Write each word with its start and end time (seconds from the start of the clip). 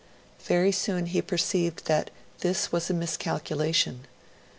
Very 0.45 0.71
soon 0.71 1.05
he 1.05 1.21
perceived 1.21 1.85
that 1.85 2.09
this 2.39 2.71
was 2.71 2.89
a 2.89 2.93
miscalculation. 2.95 4.07